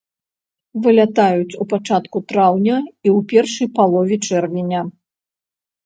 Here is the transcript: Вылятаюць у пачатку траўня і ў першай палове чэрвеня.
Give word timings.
Вылятаюць 0.85 1.57
у 1.61 1.67
пачатку 1.75 2.17
траўня 2.33 2.75
і 2.81 3.07
ў 3.17 3.29
першай 3.35 3.67
палове 3.79 4.15
чэрвеня. 4.29 4.81